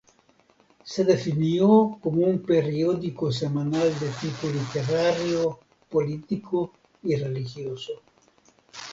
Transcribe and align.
Se 0.83 1.03
definió 1.05 1.99
como 2.01 2.23
un 2.25 2.41
periódico 2.41 3.31
semanal 3.31 3.87
de 3.99 4.09
tipo 4.19 4.47
literario, 4.47 5.59
político 5.91 6.73
y 7.03 7.17
religioso. 7.17 8.01